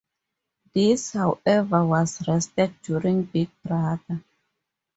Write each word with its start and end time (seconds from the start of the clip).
This 0.73 1.11
however 1.11 1.85
was 1.85 2.27
rested 2.27 2.73
during 2.81 3.21
"Big 3.21 3.51
Brother". 3.63 4.23